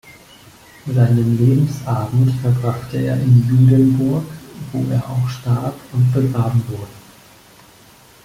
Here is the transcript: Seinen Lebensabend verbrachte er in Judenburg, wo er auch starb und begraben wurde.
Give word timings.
Seinen 0.91 1.37
Lebensabend 1.37 2.31
verbrachte 2.41 2.97
er 2.97 3.21
in 3.21 3.47
Judenburg, 3.47 4.23
wo 4.71 4.83
er 4.91 5.07
auch 5.07 5.29
starb 5.29 5.75
und 5.93 6.11
begraben 6.11 6.63
wurde. 6.69 6.89